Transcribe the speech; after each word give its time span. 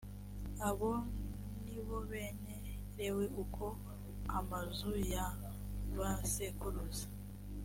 abo 0.67 0.91
ni 1.63 1.79
bo 1.85 1.97
bene 2.09 2.55
lewi 2.95 3.25
uko 3.43 3.65
amazu 4.39 4.91
ya 5.11 5.25
ba 5.97 6.11
sekuruza 6.31 7.07